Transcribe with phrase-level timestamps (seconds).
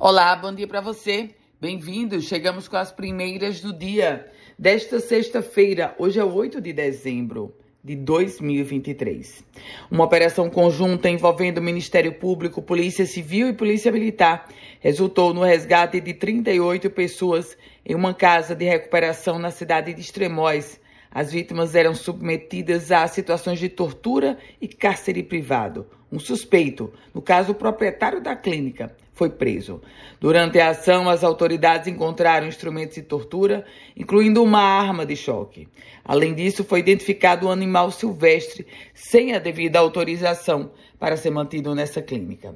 [0.00, 1.30] Olá, bom dia para você.
[1.60, 2.20] Bem-vindo.
[2.20, 5.92] Chegamos com as primeiras do dia desta sexta-feira.
[5.98, 9.44] Hoje é 8 de dezembro de 2023.
[9.90, 14.46] Uma operação conjunta envolvendo Ministério Público, Polícia Civil e Polícia Militar
[14.78, 20.80] resultou no resgate de 38 pessoas em uma casa de recuperação na cidade de Extremóis.
[21.10, 25.86] As vítimas eram submetidas a situações de tortura e cárcere privado.
[26.10, 29.82] Um suspeito, no caso o proprietário da clínica, foi preso.
[30.20, 33.64] Durante a ação, as autoridades encontraram instrumentos de tortura,
[33.96, 35.66] incluindo uma arma de choque.
[36.04, 42.00] Além disso, foi identificado um animal silvestre sem a devida autorização para ser mantido nessa
[42.00, 42.54] clínica.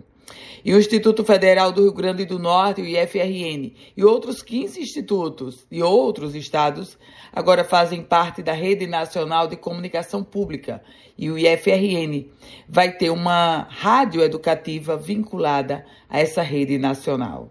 [0.65, 5.67] E o Instituto Federal do Rio Grande do Norte, o IFRN, e outros 15 institutos
[5.71, 6.97] e outros estados
[7.33, 10.83] agora fazem parte da Rede Nacional de Comunicação Pública.
[11.19, 12.31] E o IFRN
[12.69, 17.51] vai ter uma rádio educativa vinculada a essa rede nacional.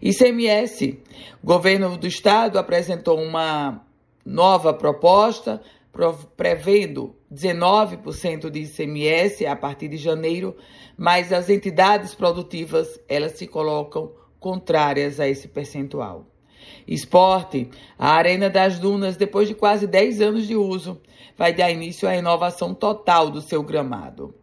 [0.00, 0.98] ICMS,
[1.42, 3.82] o governo do estado apresentou uma
[4.24, 5.60] nova proposta
[6.36, 10.56] prevendo 19% de ICMS a partir de janeiro,
[10.96, 16.26] mas as entidades produtivas, elas se colocam contrárias a esse percentual.
[16.86, 21.00] Esporte, a Arena das Dunas, depois de quase 10 anos de uso,
[21.36, 24.34] vai dar início à renovação total do seu gramado.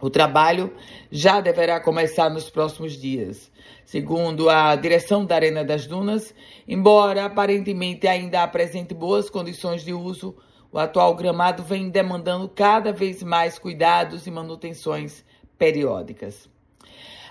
[0.00, 0.72] O trabalho
[1.10, 3.50] já deverá começar nos próximos dias.
[3.84, 6.34] Segundo a direção da Arena das Dunas,
[6.66, 10.36] embora aparentemente ainda apresente boas condições de uso,
[10.74, 15.24] o atual gramado vem demandando cada vez mais cuidados e manutenções
[15.56, 16.48] periódicas.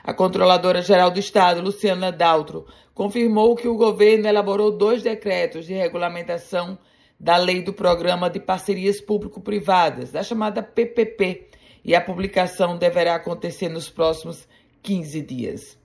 [0.01, 5.73] A Controladora Geral do Estado, Luciana Daltro, confirmou que o governo elaborou dois decretos de
[5.73, 6.77] regulamentação
[7.19, 11.49] da Lei do Programa de Parcerias Público-Privadas, da chamada PPP,
[11.83, 14.47] e a publicação deverá acontecer nos próximos
[14.81, 15.77] 15 dias.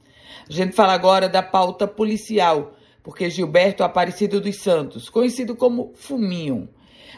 [0.49, 6.69] A gente fala agora da pauta policial, porque Gilberto Aparecido dos Santos, conhecido como Fuminho,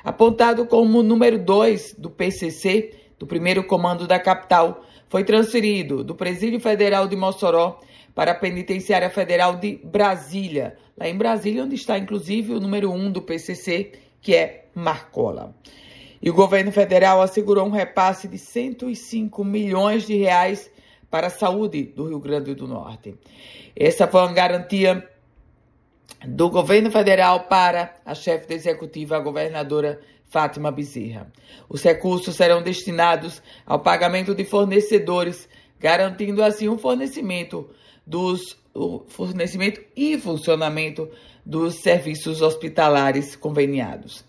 [0.05, 6.61] apontado como número 2 do PCC, do primeiro comando da capital, foi transferido do Presídio
[6.61, 7.81] Federal de Mossoró
[8.15, 12.95] para a Penitenciária Federal de Brasília, lá em Brasília, onde está inclusive o número 1
[12.95, 15.55] um do PCC, que é Marcola.
[16.23, 20.71] E o governo federal assegurou um repasse de 105 milhões de reais
[21.11, 23.15] para a saúde do Rio Grande do Norte.
[23.75, 25.10] Essa foi uma garantia
[26.27, 31.31] do governo federal para a chefe da executiva, a governadora Fátima Bezerra.
[31.69, 37.69] Os recursos serão destinados ao pagamento de fornecedores, garantindo assim o fornecimento
[38.07, 41.11] dos o fornecimento e funcionamento
[41.45, 44.25] dos serviços hospitalares conveniados.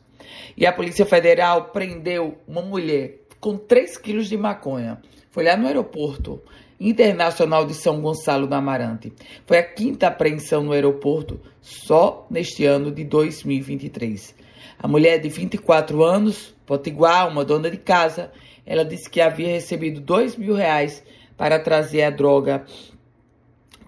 [0.58, 5.02] E a Polícia Federal prendeu uma mulher com 3 quilos de maconha.
[5.30, 6.42] Foi lá no aeroporto
[6.90, 9.14] Internacional de São Gonçalo do Amarante.
[9.46, 14.36] Foi a quinta apreensão no aeroporto só neste ano de 2023.
[14.80, 18.32] A mulher de 24 anos, potiguar, uma dona de casa,
[18.66, 21.04] ela disse que havia recebido 2 mil reais
[21.38, 22.66] para trazer a droga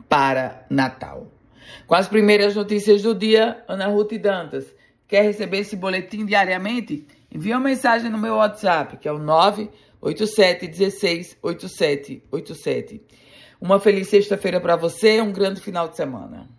[0.07, 1.27] para Natal.
[1.87, 4.65] Com as primeiras notícias do dia, Ana Ruth Dantas.
[5.07, 7.07] Quer receber esse boletim diariamente?
[7.31, 9.17] Envie uma mensagem no meu WhatsApp, que é o
[10.03, 13.01] 987168787.
[13.59, 16.49] Uma feliz sexta-feira para você, um grande final de semana.